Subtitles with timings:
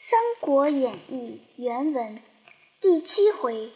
[0.00, 2.22] 三国演义》原文
[2.80, 3.72] 第七回：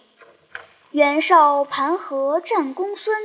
[0.92, 3.16] 袁绍盘河战公孙，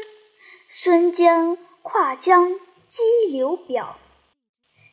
[0.68, 2.56] 孙坚跨江
[2.88, 4.00] 击刘表。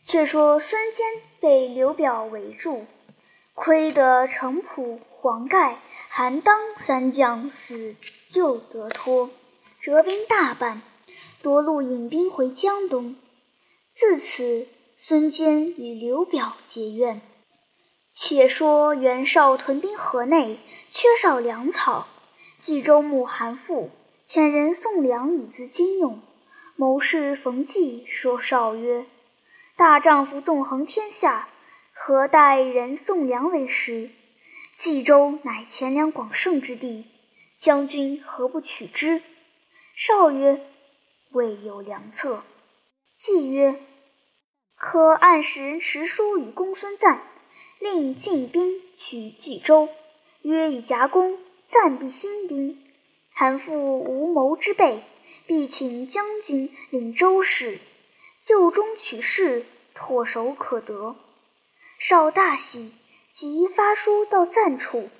[0.02, 1.06] 却说孙坚
[1.40, 2.84] 被刘表围住，
[3.54, 5.78] 亏得程普、黄盖、
[6.10, 7.96] 韩当三将死
[8.28, 9.30] 救得脱，
[9.80, 10.82] 折兵大半，
[11.40, 13.16] 夺路引兵回江东。
[13.94, 17.22] 自此，孙坚与刘表结怨。
[18.16, 20.60] 且说袁绍屯兵河内，
[20.92, 22.06] 缺少粮草，
[22.60, 23.88] 冀州牧韩馥
[24.24, 26.22] 遣人送粮以资军用。
[26.76, 29.04] 谋士冯骥说绍曰：
[29.76, 31.48] 大丈夫纵横天下，
[31.92, 34.10] 何待人送粮为食？
[34.78, 37.06] 冀州乃钱粮广盛之地，
[37.56, 39.22] 将军何不取之？
[39.96, 40.64] 绍曰
[41.32, 42.44] ：“未有良策。”
[43.18, 43.80] 季曰
[44.78, 47.20] ：“可按使人持书与公孙瓒，
[47.84, 49.90] 令进兵取冀州，
[50.40, 52.82] 约以夹攻，暂避新兵。
[53.30, 55.04] 韩馥无谋之备，
[55.46, 57.78] 必请将军领州事。”
[58.42, 61.14] 就中取士，唾手可得。
[61.98, 62.92] 绍大喜，
[63.30, 65.10] 即发书到赞处。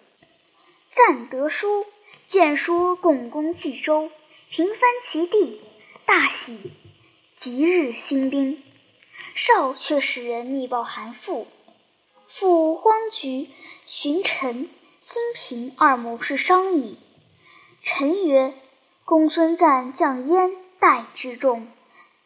[0.89, 1.85] 赞得书，
[2.25, 4.11] 见说共攻冀州，
[4.49, 5.61] 平藩其地，
[6.07, 6.73] 大喜，
[7.35, 8.63] 即日兴兵。
[9.35, 11.45] 绍却使人密报韩馥，
[12.29, 13.51] 复慌局
[13.87, 14.69] 寻陈、
[15.01, 16.99] 兴平二谋士商议。
[17.83, 18.55] 陈曰
[19.05, 21.69] ：“公孙瓒将燕代之众。”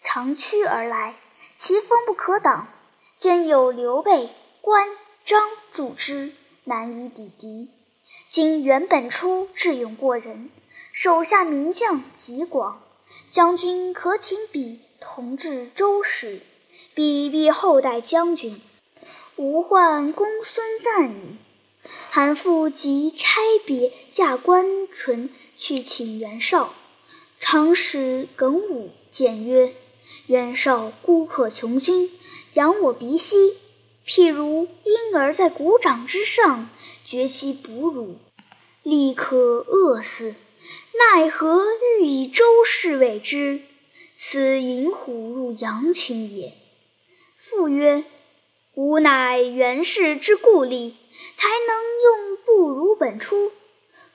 [0.02, 1.16] 长驱而来，
[1.56, 2.68] 其风不可挡。
[3.16, 4.88] 兼有刘备、关
[5.24, 6.32] 张助之，
[6.64, 7.70] 难以抵敌。
[8.28, 10.50] 今袁本初智勇过人，
[10.92, 12.80] 手下名将极广，
[13.30, 16.40] 将军可请彼同治州使，
[16.94, 18.62] 彼必厚待将军，
[19.38, 21.36] 无患公孙瓒矣。
[22.10, 26.74] 韩馥即差别驾关淳去请袁绍，
[27.38, 29.74] 长使耿武谏曰。
[30.26, 32.10] 袁绍孤客穷军，
[32.54, 33.56] 养我鼻息，
[34.04, 36.68] 譬如婴儿在鼓掌之上，
[37.06, 38.16] 绝其哺乳，
[38.82, 40.34] 立可饿死。
[41.14, 41.64] 奈何
[42.00, 43.60] 欲以周氏委之？
[44.16, 46.54] 此引虎入羊群也。
[47.36, 48.02] 父曰：
[48.80, 50.92] 吾乃袁氏之故吏，
[51.34, 53.50] 才能用不如本初。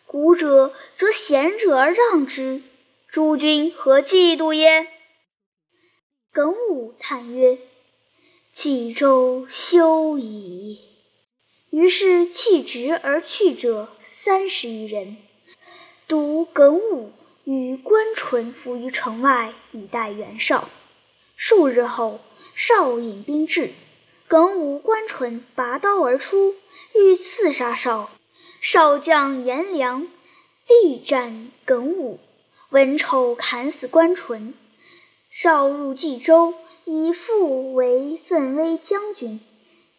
[0.06, 2.62] 古者则贤者而让之，
[3.09, 4.88] 诸君何嫉妒耶？
[6.31, 7.57] 耿武叹曰
[8.56, 10.79] ：“冀州休矣。”
[11.69, 15.18] 于是弃职而去者三十余人。
[16.07, 17.12] 独耿武
[17.44, 20.69] 与关淳伏于城外，以待袁绍。
[21.35, 22.22] 数日后，
[22.56, 23.72] 绍引兵至，
[24.33, 26.55] 耿武、关淳拔刀而出，
[26.95, 28.09] 欲刺杀少。
[28.61, 30.07] 少将颜良
[30.67, 32.19] 力战耿武，
[32.72, 34.55] 文丑砍死关淳。
[35.29, 36.55] 绍入冀州，
[36.85, 39.39] 以父为奋威将军，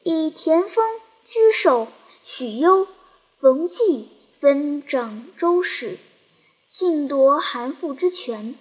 [0.03, 0.85] 以田丰、
[1.25, 1.87] 居寿、
[2.25, 2.89] 许攸、
[3.39, 4.09] 冯骥
[4.41, 5.97] 分掌州事，
[6.73, 8.57] 尽夺韩馥之权。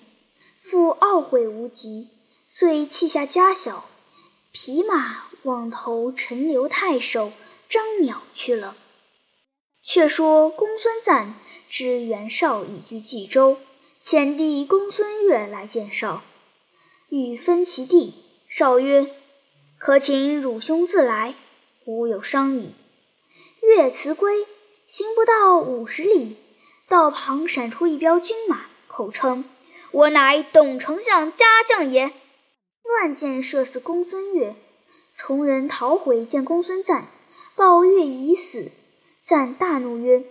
[0.61, 2.09] 父懊悔无及，
[2.47, 3.85] 遂弃下家小，
[4.51, 7.31] 匹马往投陈留太守
[7.69, 8.75] 张邈去了。
[9.81, 11.35] 却说公孙瓒
[11.69, 13.57] 知袁绍已居冀州，
[14.01, 16.23] 遣弟公孙越来见绍。
[17.09, 18.13] 欲分其地，
[18.47, 19.13] 绍曰
[19.77, 21.35] ：“可请汝兄自来，
[21.85, 22.71] 吾有商议。”
[23.61, 24.45] 越辞归，
[24.87, 26.37] 行不到五十里，
[26.87, 29.45] 道旁闪出一彪军马，口称
[29.91, 32.11] ：“我乃董丞相家将也。”
[32.83, 34.55] 乱箭射死公孙越，
[35.15, 37.05] 从人逃回见公孙瓒，
[37.55, 38.71] 报越已死。
[39.23, 40.25] 瓒大怒曰：“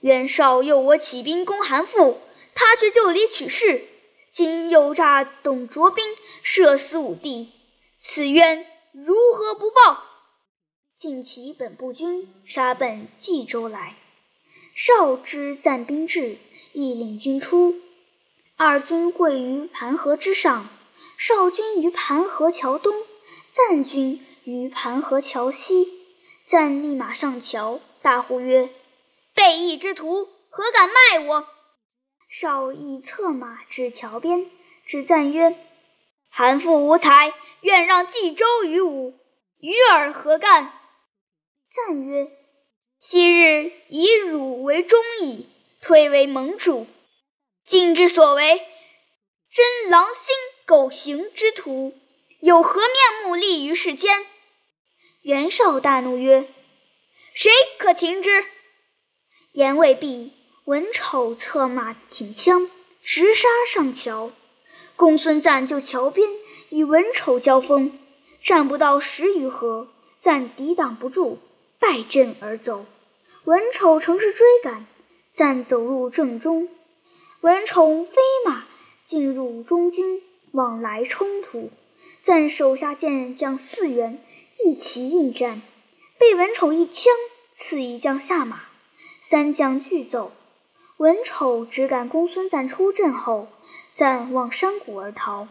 [0.00, 2.16] 袁绍诱我起兵攻韩馥，
[2.54, 3.84] 他却就里取士。”
[4.32, 6.04] 今又诈董卓兵，
[6.42, 7.52] 射死五弟，
[8.00, 10.02] 此冤如何不报？
[10.96, 13.96] 尽其本部军，杀奔冀州来。
[14.74, 16.36] 绍知赞兵至，
[16.72, 17.76] 亦领军出。
[18.56, 20.68] 二军会于盘河之上，
[21.16, 22.92] 绍军于盘河桥东，
[23.54, 25.86] 赞军于盘河桥西。
[26.44, 28.68] 赞立马上桥，大呼曰
[29.32, 31.46] ：“背义之徒，何敢卖我？”
[32.28, 34.50] 绍亦策马至桥边，
[34.86, 35.56] 指赞曰
[36.30, 39.14] ：“韩馥无才，愿让冀州于吾，
[39.60, 40.72] 与尔何干？”
[41.70, 42.32] 赞曰
[42.98, 45.48] ：“昔日以汝为忠矣，
[45.80, 46.88] 推为盟主，
[47.64, 48.66] 今之所为，
[49.52, 50.34] 真狼心
[50.66, 51.94] 狗行之徒，
[52.40, 54.24] 有何面目立于世间？”
[55.22, 56.48] 袁绍大怒曰
[57.32, 58.44] ：“谁可擒之？”
[59.52, 60.32] 言未毕，
[60.64, 62.68] 文丑策马挺枪，
[63.02, 64.32] 直杀上桥。
[64.96, 66.28] 公孙瓒就桥边
[66.68, 67.98] 与文丑交锋，
[68.42, 69.88] 战不到十余合，
[70.20, 71.38] 瓒抵挡不住，
[71.78, 72.86] 败阵而走。
[73.44, 74.86] 文丑乘势追赶，
[75.32, 76.68] 瓒走入正中，
[77.40, 78.64] 文丑飞马
[79.04, 80.22] 进入中军，
[80.52, 81.70] 往来冲突。
[82.22, 84.22] 赞手下健将四员
[84.64, 85.62] 一齐应战，
[86.18, 87.12] 被文丑一枪
[87.54, 88.62] 刺一将下马，
[89.22, 90.32] 三将俱走。
[90.98, 93.48] 文丑只赶公孙瓒出阵后。
[93.94, 95.46] 暂往山谷而逃，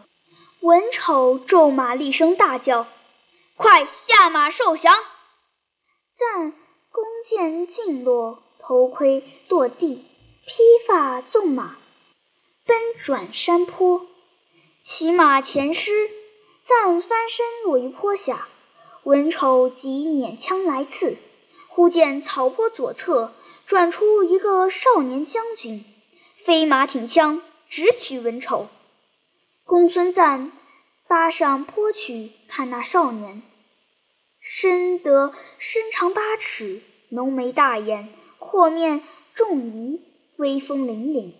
[0.60, 2.86] 文丑骤马厉声大叫
[3.56, 4.94] ：“快下马受降！”
[6.14, 6.52] 赞
[6.90, 10.04] 弓箭尽落，头盔落地，
[10.46, 11.78] 披发纵马，
[12.66, 14.06] 奔转山坡。
[14.82, 16.10] 骑马前失，
[16.64, 18.48] 赞翻身落于坡下。
[19.02, 21.18] 文丑即捻枪来刺，
[21.68, 23.34] 忽见草坡左侧
[23.66, 25.84] 转出一个少年将军，
[26.42, 27.42] 飞马挺枪。
[27.68, 28.68] 直取文丑，
[29.64, 30.52] 公孙瓒
[31.08, 33.42] 扒上坡去看那少年，
[34.40, 39.02] 身得身长八尺，浓眉大眼，阔面
[39.34, 40.00] 重颐，
[40.36, 41.32] 威风凛凛。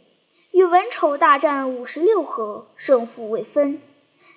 [0.50, 3.80] 与文丑大战五十六合，胜负未分。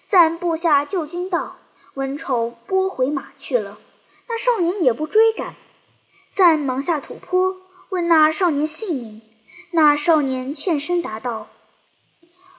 [0.05, 1.57] 赞部下救军道，
[1.95, 3.79] 文丑拨回马去了。
[4.27, 5.55] 那少年也不追赶。
[6.31, 7.57] 赞忙下土坡，
[7.89, 9.21] 问那少年姓名。
[9.71, 11.47] 那少年欠身答道。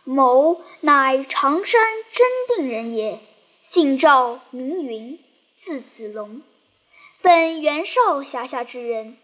[0.05, 1.81] 某乃常山
[2.13, 3.21] 真定人也，
[3.63, 5.19] 姓赵，名云，
[5.55, 6.41] 字子龙，
[7.21, 9.19] 本袁绍辖下之人。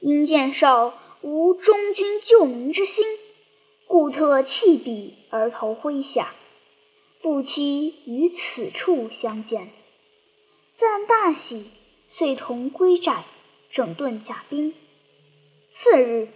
[0.00, 3.06] 因见绍无忠君救民之心，
[3.86, 6.34] 故特弃笔而投麾下，
[7.22, 9.70] 不期于此处相见。
[10.74, 11.70] 赞大喜，
[12.08, 13.24] 遂同归寨，
[13.70, 14.74] 整顿甲兵。
[15.68, 16.28] 次日，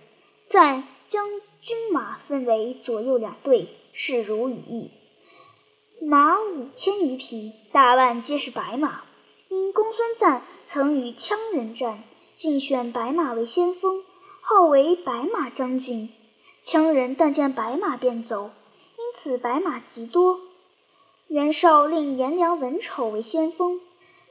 [0.46, 1.28] 赞将。
[1.64, 4.90] 军马分为左右两队，势如羽翼，
[6.02, 9.02] 马五千余匹，大半皆是白马。
[9.48, 12.04] 因公孙瓒曾与羌人战，
[12.34, 14.04] 竞选白马为先锋，
[14.42, 16.10] 号为白马将军。
[16.62, 18.50] 羌人但见白马便走，
[18.98, 20.38] 因此白马极多。
[21.28, 23.80] 袁绍令颜良、文丑为先锋，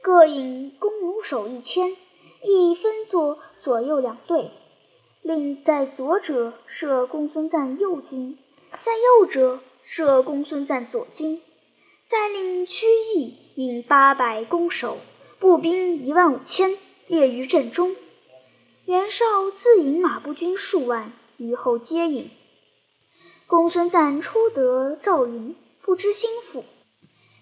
[0.00, 1.96] 各引弓弩手一千，
[2.42, 4.50] 亦分作左右两队。
[5.22, 8.38] 令在左者设公孙瓒右军，
[8.82, 11.40] 在右者设公孙瓒左军。
[12.06, 14.98] 再令曲义引八百弓手、
[15.38, 16.76] 步兵一万五千
[17.06, 17.96] 列于阵中。
[18.84, 22.30] 袁绍自引马步军数万于后接应。
[23.46, 26.64] 公孙瓒初得赵云，不知心腹，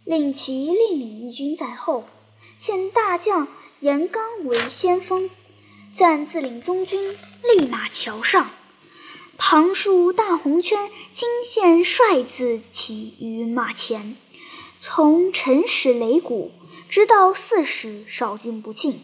[0.04, 2.04] 令其另领一军在后，
[2.60, 3.48] 遣大将
[3.80, 5.30] 严纲为先锋。
[5.94, 8.48] 暂自领中军，立马桥上，
[9.36, 14.16] 旁竖大红圈，金线帅字起于马前，
[14.80, 16.50] 从辰时擂鼓，
[16.88, 19.02] 直到巳时，少军不进。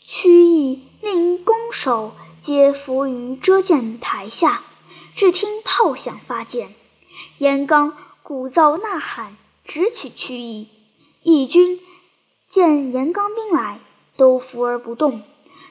[0.00, 4.62] 曲义令弓手皆伏于遮箭台下，
[5.16, 6.72] 只听炮响发箭。
[7.38, 10.68] 严纲鼓噪呐喊，直取曲义。
[11.22, 11.80] 义军
[12.48, 13.80] 见严纲兵来，
[14.16, 15.22] 都伏而不动。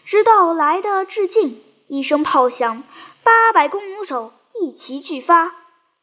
[0.04, 2.84] 直到来的至近，一声炮响，
[3.24, 5.54] 八百弓弩手一齐俱发，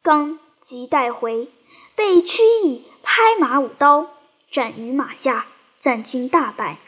[0.03, 1.49] 刚即带回，
[1.95, 4.11] 被曲义拍马舞刀
[4.51, 5.47] 斩于马下，
[5.79, 6.79] 赞军大败。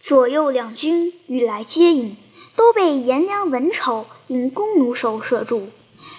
[0.00, 2.16] 左右两军欲来接应，
[2.56, 5.70] 都被颜良、文丑引弓弩手射住。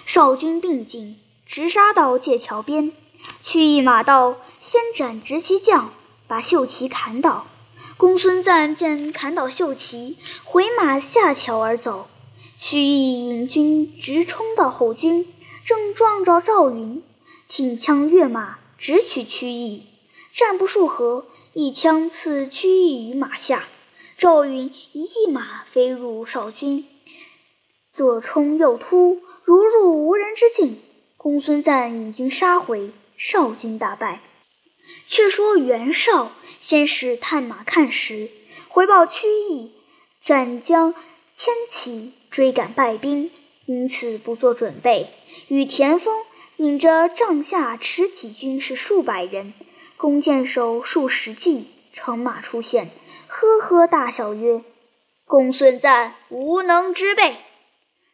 [0.06, 2.92] 少军并进，直杀到界桥边，
[3.40, 5.92] 曲义马到，先斩执旗将，
[6.26, 7.46] 把秀旗砍倒。
[7.96, 12.08] 公孙瓒见砍倒秀旗，回马下桥而走。
[12.58, 15.26] 曲义引军直冲到后军，
[15.64, 17.02] 正撞着赵云，
[17.48, 19.86] 挺枪跃马，直取曲义。
[20.32, 23.64] 战不数合，一枪刺曲义于马下。
[24.16, 26.86] 赵云一骑马飞入少军，
[27.92, 30.80] 左冲右突，如入无人之境。
[31.16, 32.92] 公孙瓒引军杀回，
[33.24, 34.20] 少军大败。
[35.06, 38.28] 却说袁绍先是探马看时，
[38.66, 39.70] 回报曲义
[40.24, 40.92] 战将
[41.32, 43.30] 千骑追赶败兵，
[43.64, 45.14] 因此不做准备。
[45.46, 46.24] 与田丰
[46.56, 49.54] 引着帐下持戟军士数百人，
[49.96, 52.90] 弓箭手数十骑，乘马出现，
[53.28, 54.64] 呵呵大笑曰
[55.24, 57.36] ：“公孙瓒无能之辈。”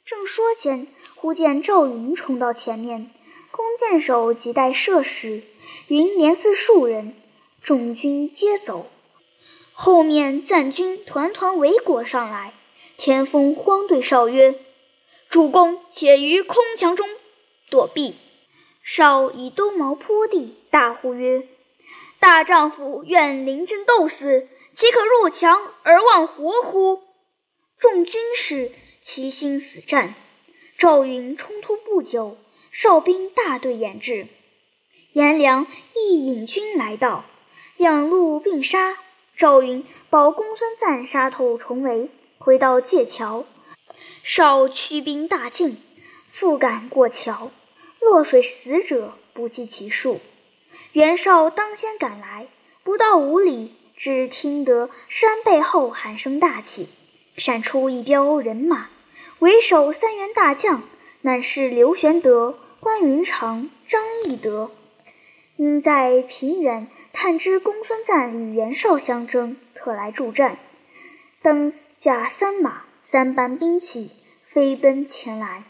[0.05, 0.87] 正说间，
[1.21, 3.11] 忽见赵云冲到前面，
[3.51, 5.43] 弓箭手急待射时，
[5.89, 7.13] 云连刺数人，
[7.61, 8.87] 众军皆走。
[9.73, 12.55] 后面赞军团团围裹上来，
[12.97, 14.61] 田丰慌对少曰
[15.29, 17.09] ：“主公且于空墙中
[17.69, 18.15] 躲避。”
[18.85, 21.49] 少以兜矛泼地，大呼曰
[22.21, 27.03] ：“大丈夫愿临阵斗死，岂可入墙而忘活乎？”
[27.77, 28.71] 众军士
[29.03, 30.15] 齐心死战。
[30.79, 32.39] 赵云冲突不久，
[32.71, 34.29] 哨兵大队掩至，
[35.13, 35.67] 颜良
[35.97, 37.25] 亦引军来到，
[37.77, 38.97] 两路并杀。
[39.37, 42.09] 赵云保公孙瓒杀透重围，
[42.39, 43.45] 回到界桥，
[44.23, 45.79] 少驱兵大进，
[46.31, 47.51] 复赶过桥，
[47.99, 50.21] 落水死者不计其数。
[50.93, 52.47] 袁绍当先赶来，
[52.85, 56.89] 不到五里，只听得山背后喊声大起，
[57.37, 58.91] 闪出一彪人马，
[59.39, 60.83] 为首三员大将，
[61.23, 64.71] 乃是刘玄德、关云长、张翼德。
[65.57, 70.59] 因在平原探知公孙瓒与袁绍相争，特来助战。
[71.43, 74.11] 当下三马三班兵器，
[74.45, 75.65] 飞奔前来，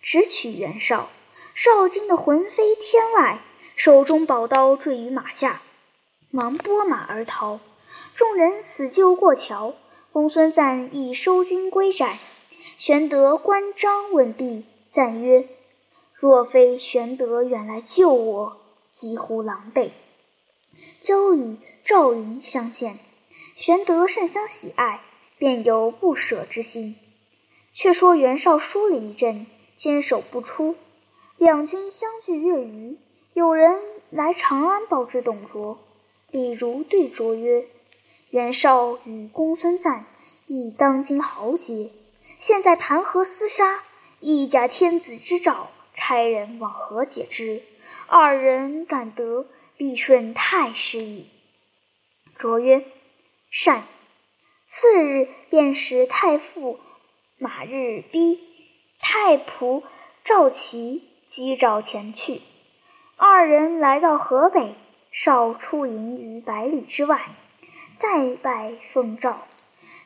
[0.00, 1.10] 直取袁绍。
[1.54, 3.38] 绍惊得魂飞天外，
[3.76, 5.62] 手中宝刀坠于马下，
[6.30, 7.60] 忙拨马而逃。
[8.14, 9.74] 众人死救过桥，
[10.12, 12.18] 公孙瓒亦收军归寨。
[12.78, 15.48] 玄德、关张问毕，赞曰
[16.12, 18.56] ：“若非玄德远来救我。”
[18.90, 19.90] 几乎狼狈，
[21.00, 22.98] 交与赵云相见，
[23.54, 25.00] 玄德甚相喜爱，
[25.38, 26.96] 便有不舍之心。
[27.74, 30.76] 却说袁绍输了一阵，坚守不出，
[31.38, 32.98] 两军相距月余，
[33.34, 33.78] 有人
[34.10, 35.78] 来长安报知董卓。
[36.30, 37.66] 李儒对卓曰
[38.30, 40.04] ：“袁绍与公孙瓒
[40.46, 41.90] 亦当今豪杰，
[42.38, 43.82] 现在盘河厮杀，
[44.20, 47.62] 一假天子之诏，差人往何解之？”
[48.08, 51.28] 二人敢得，必顺太师矣。
[52.36, 52.84] 卓曰
[53.50, 53.84] ：“善。”
[54.68, 56.80] 次日便使太傅
[57.38, 58.40] 马日逼、
[58.98, 59.84] 太仆
[60.24, 62.42] 赵齐击诏前去。
[63.16, 64.74] 二人来到河北，
[65.12, 67.30] 少出营于百里之外，
[67.96, 69.46] 再拜奉诏。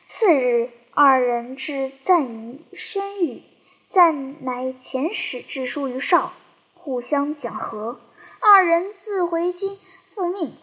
[0.05, 3.43] 次日，二人至赞营宣谕，
[3.87, 6.33] 赞乃遣使致书于少。
[6.73, 8.01] 互相讲和，
[8.41, 9.77] 二人自回京
[10.13, 10.53] 复命。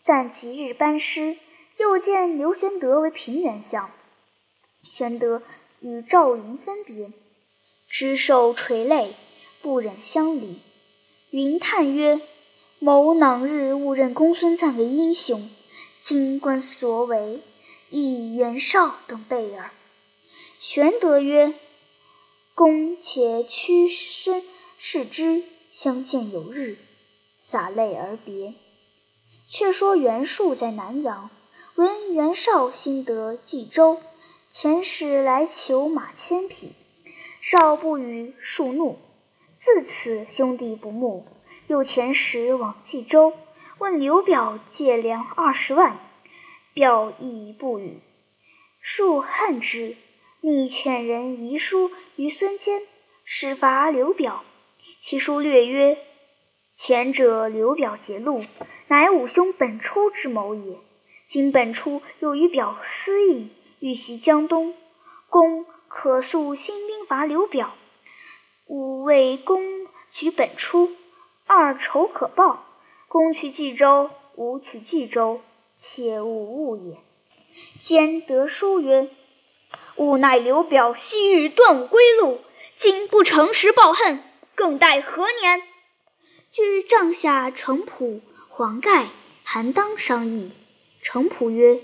[0.00, 1.36] 暂即日班师，
[1.76, 3.88] 又见刘玄德为平原相。
[4.82, 5.42] 玄德
[5.80, 7.12] 与赵云分别，
[7.88, 9.14] 执手垂泪，
[9.62, 10.60] 不忍相离。
[11.30, 12.20] 云叹曰
[12.80, 15.50] ：“某囊日误认公孙瓒为英雄，
[15.98, 17.42] 今观所为，
[17.90, 19.70] 以袁绍等辈耳。”
[20.60, 21.54] 玄德曰
[22.54, 24.42] ：“公且屈身
[24.78, 26.78] 视之。”相见有日，
[27.46, 28.54] 洒泪而别。
[29.48, 31.30] 却说袁术在南阳，
[31.76, 34.00] 闻袁绍新得冀州，
[34.50, 36.72] 遣使来求马千匹。
[37.40, 38.98] 绍不与，术怒。
[39.56, 41.26] 自此兄弟不睦。
[41.68, 43.34] 又遣使往冀州，
[43.78, 45.98] 问刘表借粮二十万，
[46.78, 47.98] 表亦不与。
[48.80, 49.96] 术恨之，
[50.40, 52.82] 逆遣人遗书于孙坚，
[53.24, 54.44] 使伐刘表。
[55.02, 55.98] 其书略曰
[56.72, 58.44] ：“前者刘表结路，
[58.86, 60.78] 乃吾兄本初之谋也。
[61.26, 64.72] 今本初又与表私议，欲袭江东，
[65.28, 67.74] 公可速兴兵伐刘表。
[68.66, 70.92] 吾为公取本初，
[71.44, 72.64] 二仇可报。
[73.08, 75.40] 公取冀州，吾取冀州，
[75.78, 76.98] 切勿误也。”
[77.80, 79.08] 兼得书曰
[79.96, 82.40] ：“吾乃刘表昔日断吾归路，
[82.76, 84.22] 今不诚实报恨。”
[84.54, 85.62] 更待何年？
[86.50, 89.10] 据帐下程普、黄盖、
[89.44, 90.50] 韩当商议。
[91.00, 91.80] 程普曰：“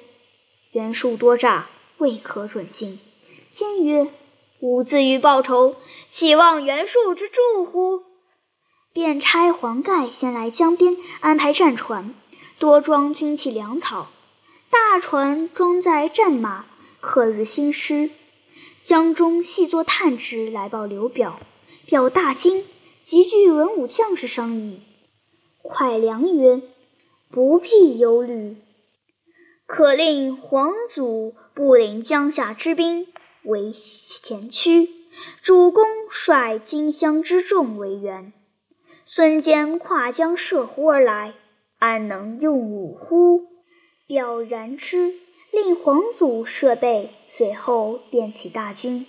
[0.72, 2.98] 袁术多诈，未可准信。”
[3.52, 4.10] 坚曰
[4.58, 5.76] ：“吾自欲报仇，
[6.10, 8.02] 岂望袁术之助乎？”
[8.92, 12.12] 便差黄盖先来江边安排战船，
[12.58, 14.08] 多装军器粮草。
[14.70, 16.66] 大船装载战马，
[17.00, 18.10] 克日兴师。
[18.82, 21.40] 江中细作探知来报刘表。
[21.86, 22.64] 表大惊，
[23.02, 24.80] 急聚文武将士商议。
[25.62, 26.62] 蒯良曰
[27.30, 28.56] ：“不必忧虑，
[29.66, 33.06] 可令黄祖不领江夏之兵
[33.42, 34.88] 为前驱，
[35.42, 38.32] 主公率荆襄之众为援。
[39.04, 41.34] 孙坚跨江涉湖而来，
[41.84, 43.46] 安能用武乎？”
[44.08, 45.14] 表然之，
[45.50, 49.06] 令黄祖设备，随后便起大军。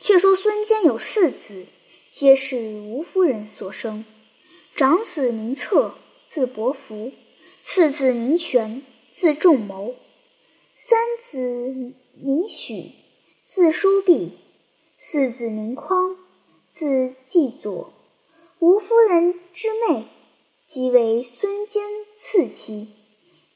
[0.00, 1.66] 却说孙坚有四子。
[2.10, 4.04] 皆是吴夫人所生，
[4.76, 5.96] 长子名策，
[6.28, 7.10] 字伯符；
[7.62, 8.82] 次子名权，
[9.12, 9.96] 字仲谋。
[10.74, 12.92] 三子名许，
[13.42, 14.30] 字叔弼；
[14.96, 16.16] 四子名匡，
[16.72, 17.92] 字季佐。
[18.60, 20.04] 吴夫人之妹，
[20.66, 21.82] 即为孙坚
[22.16, 22.88] 次妻，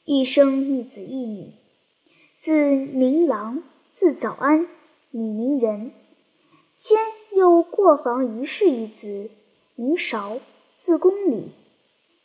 [0.05, 1.53] 一生一子一女。
[2.37, 4.69] 字明郎，字早安，
[5.11, 5.93] 女名人。
[6.77, 6.99] 坚
[7.35, 9.31] 又过房于氏一子，
[9.75, 10.39] 名韶，
[10.75, 11.49] 字公礼。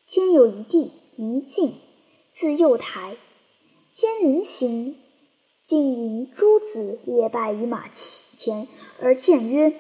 [0.06, 1.76] 兼有一弟，名敬，
[2.34, 3.16] 字幼台。
[3.90, 4.98] 兼临行，
[5.64, 7.90] 竟引诸子列拜于马
[8.38, 8.68] 前，
[9.00, 9.80] 而谏曰：“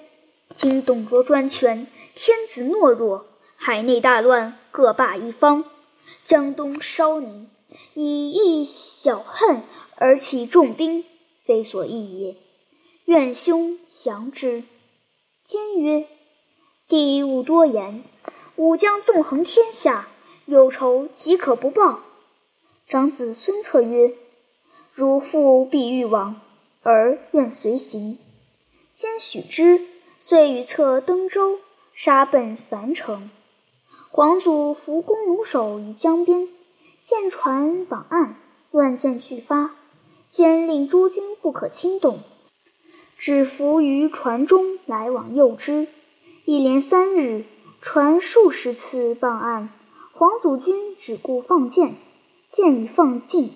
[0.55, 3.25] 今董卓专权，天子懦弱，
[3.65, 5.63] 海内大乱，各霸一方。
[6.25, 7.49] 江东稍宁，
[7.93, 9.63] 以一小恨
[9.95, 11.05] 而起重兵，
[11.45, 12.35] 非所宜也。
[13.05, 14.65] 愿兄降之。”
[15.45, 16.05] 坚曰
[16.89, 18.03] ：“帝勿多言，
[18.57, 20.09] 吾将纵横天下，
[20.45, 22.01] 有仇岂可不报？”
[22.85, 24.13] 长子孙策曰
[24.93, 26.41] ：“如父必欲往，
[26.81, 28.19] 儿愿随行。”
[28.93, 29.87] 坚许之，
[30.19, 31.59] 遂与策登舟，
[31.93, 33.29] 杀奔樊城。
[34.15, 36.47] 皇祖伏弓弩手于江边，
[37.01, 38.35] 见船绑岸，
[38.69, 39.71] 乱箭俱发。
[40.29, 42.19] 坚令诸军不可轻动。
[43.17, 45.87] 只伏于船中来往诱之，
[46.45, 47.45] 一连三日，
[47.81, 49.69] 船数十次傍岸，
[50.11, 51.95] 黄祖军只顾放箭，
[52.51, 53.51] 箭已放尽，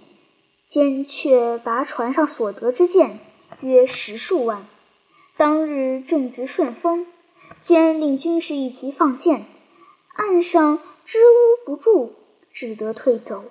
[0.68, 3.20] 坚却拔船上所得之箭，
[3.62, 4.66] 约十数万。
[5.38, 7.06] 当日正值顺风，
[7.62, 9.46] 坚令军士一齐放箭，
[10.18, 12.14] 岸上支吾不住，
[12.52, 13.46] 只得退走。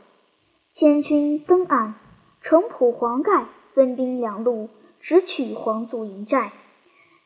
[0.72, 1.94] 千军登岸，
[2.40, 4.68] 城濮、黄盖分兵两路。
[4.98, 6.50] 直取黄祖营寨，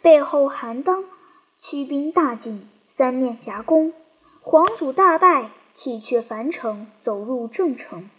[0.03, 1.05] 背后韩当
[1.59, 3.95] 驱兵大进，三面夹攻，
[4.43, 8.11] 黄祖大败，弃却樊城，走入郑城。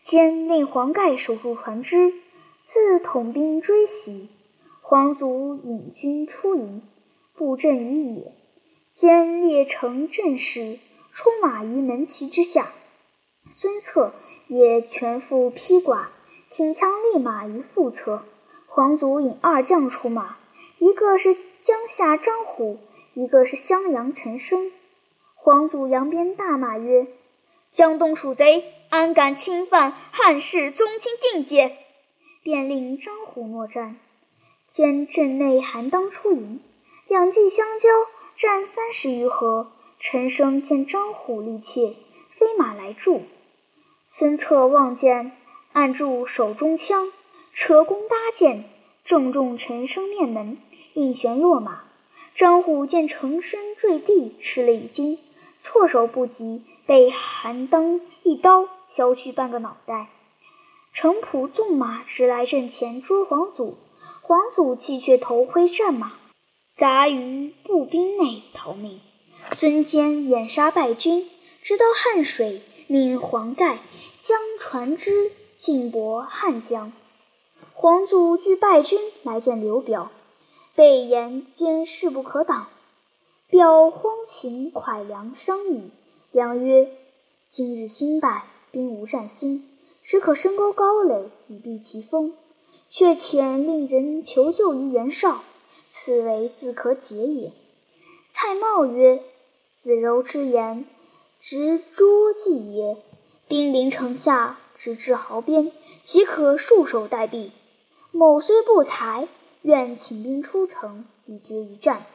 [0.00, 2.14] 兼令黄盖守住船只，
[2.62, 4.30] 自统兵追袭。
[4.80, 6.82] 黄祖引军出营，
[7.34, 8.39] 布阵于野。
[8.94, 10.78] 兼列成阵势，
[11.12, 12.72] 出马于门旗之下。
[13.48, 14.12] 孙策
[14.48, 16.10] 也全副披挂，
[16.50, 18.24] 挺枪立马于腹侧。
[18.66, 20.36] 黄祖引二将出马，
[20.78, 22.78] 一个是江夏张虎，
[23.14, 24.70] 一个是襄阳陈升。
[25.34, 27.06] 黄祖扬鞭大骂曰
[27.72, 31.78] ：“江东鼠贼，安敢侵犯汉室宗亲境界！”
[32.44, 33.98] 便令张虎搦战。
[34.68, 36.60] 见阵内韩当出营，
[37.08, 37.88] 两骑相交，
[38.40, 39.70] 战三十余合。
[39.98, 41.94] 陈升见张虎力怯，
[42.30, 43.20] 飞马来助。
[44.06, 45.32] 孙策望见，
[45.74, 47.12] 按住手中枪。
[47.52, 48.64] 扯弓搭箭，
[49.04, 50.56] 正中陈升面门，
[50.94, 51.82] 应旋落马。
[52.34, 55.18] 张虎见陈升坠地，吃了一惊，
[55.60, 60.08] 措手不及，被韩当一刀削去半个脑袋。
[60.94, 63.76] 程普纵马直来阵前捉黄祖，
[64.22, 66.12] 黄祖弃却头盔战马，
[66.80, 69.00] 杂于步兵内逃命。
[69.52, 71.28] 孙坚掩杀败军，
[71.60, 73.80] 直到汉水，命黄盖
[74.18, 76.90] 将船只进泊汉江。
[77.74, 80.10] 黄祖惧败军来见刘表，
[80.74, 82.68] 被言坚势不可挡。
[83.50, 85.90] 表慌请蒯良商议，
[86.32, 86.90] 良曰
[87.50, 89.68] ：“今日新败，兵无战心，
[90.02, 92.32] 只可深沟高垒以避其锋。
[92.88, 95.42] 却遣令人求救于袁绍，
[95.90, 97.52] 此为自可解也。”
[98.32, 99.22] 蔡瑁曰
[99.82, 100.86] ：“子柔之言，
[101.40, 102.96] 直拙计也。
[103.48, 105.72] 兵临城下，直至壕边，
[106.04, 107.50] 岂可束手待毙？”
[108.12, 109.28] 某虽不才，
[109.62, 112.06] 愿请兵出城，以决一战。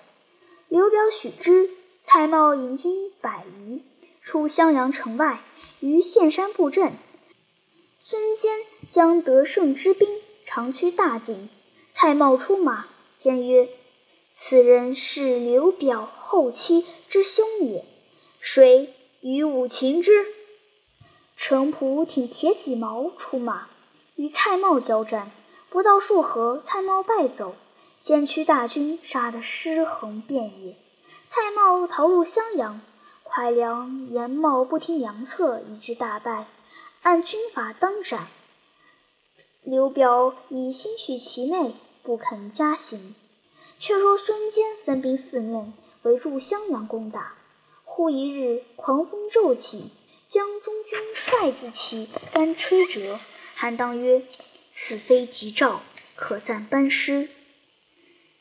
[0.70, 1.70] 刘表许之。
[2.08, 3.82] 蔡瑁引军百余，
[4.22, 5.42] 出襄阳城外，
[5.80, 6.94] 于岘山布阵。
[7.98, 10.08] 孙坚将得胜之兵
[10.46, 11.50] 长驱大进。
[11.94, 12.86] 蔡瑁出马，
[13.18, 13.70] 坚曰
[14.34, 17.86] ：“此人是刘表后妻之兄也，
[18.40, 20.26] 谁与吾擒之？”
[21.38, 23.68] 程普挺铁戟矛出马，
[24.16, 25.32] 与蔡瑁交战。
[25.70, 27.56] 不到数合，蔡瑁败走，
[28.00, 30.78] 监区大军杀得尸横遍野。
[31.28, 32.80] 蔡瑁逃入襄阳，
[33.26, 36.48] 蒯良言茂不听良策，以致大败，
[37.02, 38.28] 按军法当斩。
[39.64, 41.74] 刘表以心许其妹，
[42.06, 43.16] 不肯加刑。
[43.80, 47.36] 却说孙坚分兵四面围住襄阳攻打。
[47.84, 49.90] 忽一日，狂风骤起，
[50.26, 53.20] 将中军帅字旗干吹折。
[53.56, 54.22] 韩当曰。
[54.78, 55.82] 此非吉兆，
[56.18, 57.30] 可暂班师。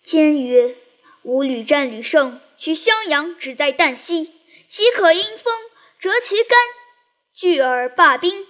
[0.02, 0.74] 坚曰
[1.22, 4.32] ：“吾屡战屡胜，取襄阳只在旦夕，
[4.66, 5.54] 岂可因风
[6.00, 6.58] 折其肝，
[7.32, 8.44] 拒而罢兵？”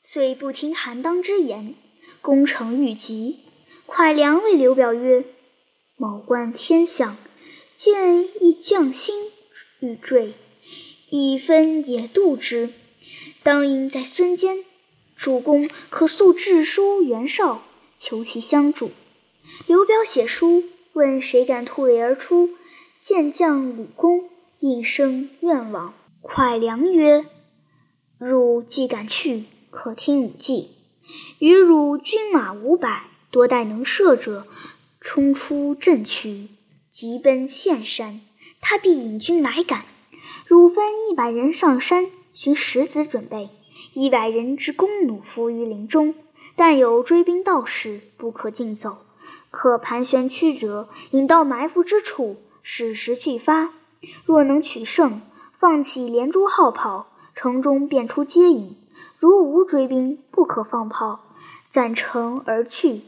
[0.00, 1.74] 遂不听韩当之言，
[2.22, 3.43] 攻城欲急。
[3.86, 5.24] 蒯良谓刘表曰
[5.96, 7.16] ：“某观天象，
[7.76, 9.14] 见一将星
[9.80, 10.34] 欲坠，
[11.10, 12.70] 以分也度之。
[13.42, 14.64] 当应在孙坚。
[15.16, 17.62] 主公可速致书袁绍，
[17.98, 18.90] 求其相助。”
[19.68, 22.50] 刘表写书，问谁敢突围而出？
[23.00, 25.94] 见将吕公，应声愿往。
[26.22, 27.26] 蒯良曰
[28.18, 30.70] ：“汝既敢去，可听吾计。
[31.38, 34.46] 与汝军马五百，多带能射者，
[35.00, 36.50] 冲出阵去，
[36.92, 38.20] 急奔岘山。
[38.60, 39.86] 他必引军来赶。
[40.46, 43.50] 汝分一百人上山寻石子准备，
[43.92, 46.14] 一百人之弓弩伏于林中。
[46.54, 48.98] 但有追兵到时，不可尽走。
[49.50, 53.70] 可盘旋曲折，引到埋伏之处，适时俱发。
[54.24, 55.20] 若能取胜。”
[55.56, 58.76] 放起连珠号炮，城中便出接应。
[59.18, 61.32] 如无追兵，不可放炮，
[61.70, 63.00] 攒城而去。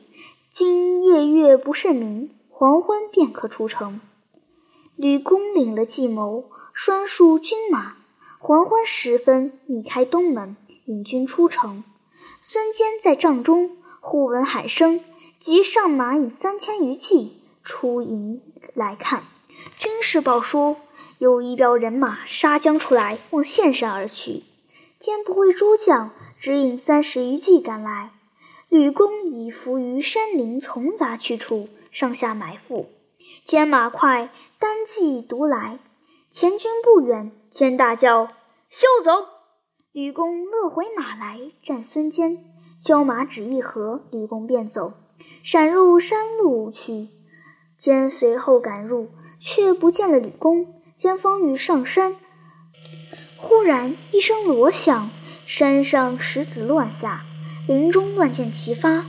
[0.58, 4.00] 今夜月不甚明，黄昏便可出城。
[4.96, 7.96] 吕公领了计谋，拴束军马。
[8.38, 11.84] 黄昏时分，密开东门，引军出城。
[12.40, 15.02] 孙坚在帐中，忽闻喊声，
[15.38, 18.40] 即上马引三千余骑出营
[18.72, 19.24] 来看。
[19.76, 20.78] 军士报说。
[21.18, 24.42] 有一彪人马杀将出来，往岘山而去。
[24.98, 28.12] 坚不会诸将，只引三十余骑赶来。
[28.68, 32.86] 吕公已伏于山林丛杂去处，上下埋伏。
[33.44, 35.78] 坚马快，单骑独来。
[36.30, 38.26] 前军不远，坚大叫
[38.68, 39.26] ：“休走！”
[39.92, 42.38] 吕公勒回马来，战孙坚。
[42.82, 44.92] 交马只一合，吕公便走，
[45.42, 47.08] 闪入山路去。
[47.78, 49.08] 坚随后赶入，
[49.40, 50.74] 却不见了吕公。
[50.96, 52.16] 坚方欲上山，
[53.36, 55.10] 忽然一声锣响，
[55.46, 57.24] 山上石子乱下，
[57.66, 59.06] 林中乱箭齐发，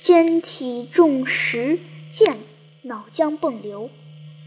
[0.00, 1.78] 坚体中石
[2.10, 2.38] 箭，
[2.82, 3.88] 脑浆迸流，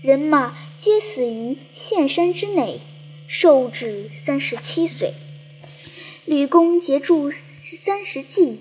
[0.02, 2.82] 人马皆死于岘山之内，
[3.26, 5.14] 寿至三十七岁。
[6.26, 8.60] 吕公截住三十骑，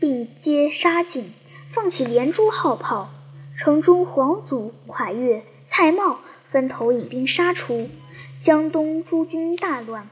[0.00, 1.30] 并皆杀尽，
[1.74, 3.10] 放起连珠号炮，
[3.58, 6.16] 城中黄祖、蒯越、蔡瑁。
[6.50, 7.88] 分头引兵杀出，
[8.38, 10.10] 江东诸军大乱。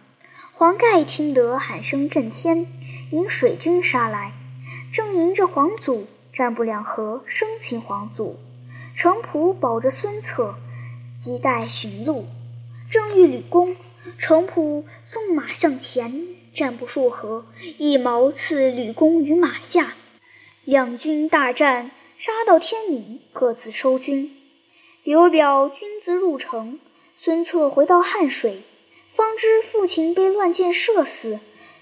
[0.55, 2.67] 黄盖听得喊声震天，
[3.11, 4.33] 引水军杀来，
[4.93, 8.39] 正迎着黄祖，战不两合，生擒黄祖。
[8.95, 10.55] 程普保着孙策，
[11.19, 12.27] 急待寻路，
[12.89, 13.75] 正遇吕公。
[14.17, 17.45] 程普纵马向前，战不数合，
[17.79, 19.95] 一矛刺吕公于马下。
[20.65, 24.37] 两军大战，杀到天明，各自收军。
[25.03, 26.79] 刘表军自入城，
[27.17, 28.63] 孙策回到汉水，
[29.15, 31.41] 方知父亲被乱箭射死，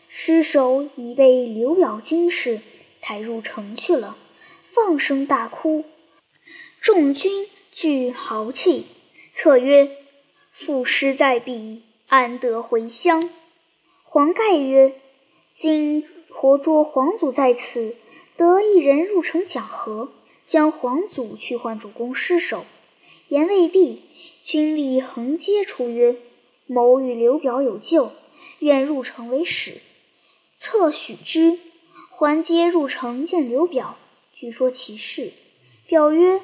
[0.08, 2.60] 尸首已被刘表军士
[3.00, 4.16] 抬入城去了，
[4.72, 5.84] 放声大哭。
[6.80, 8.86] 众军俱豪气。
[9.34, 9.96] 策曰
[10.50, 13.30] ：“父尸在彼，安得回乡？”
[14.02, 14.94] 黄盖曰
[15.54, 17.94] ：“今活捉皇祖在此，
[18.36, 20.10] 得一人入城讲和，
[20.44, 22.64] 将皇祖去换主公尸首。”
[23.28, 24.02] 言未毕，
[24.42, 26.16] 军吏横阶出曰
[26.66, 28.10] ：“某与刘表有旧，
[28.58, 29.74] 愿入城为使。”
[30.58, 31.58] 策许之。
[32.10, 33.96] 还阶入城见刘表，
[34.34, 35.32] 据说其事。
[35.86, 36.42] 表曰：“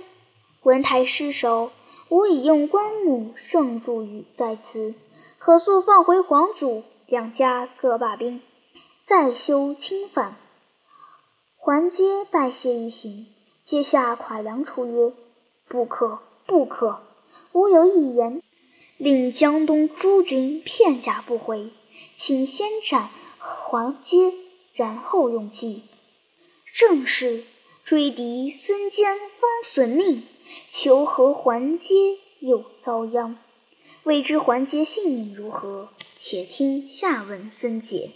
[0.63, 1.73] 文台失守，
[2.09, 4.95] 吾已用棺木盛住于在此，
[5.39, 8.41] 可速放回皇祖，两家各罢兵，
[9.03, 10.37] 再修侵犯。”
[11.59, 13.27] 桓阶拜谢于行。
[13.63, 15.13] 阶下蒯良出曰
[15.69, 17.01] ：“不可。”不可！
[17.53, 18.43] 吾有一言，
[18.99, 21.71] 令江东诸军片甲不回，
[22.15, 23.09] 请先斩
[23.45, 24.33] 还接，
[24.73, 25.83] 然后用计。
[26.73, 27.45] 正是
[27.85, 30.23] 追敌孙坚方损命，
[30.69, 33.37] 求和还接又遭殃。
[34.05, 35.91] 未知还接性命如何？
[36.19, 38.11] 且听下文分解。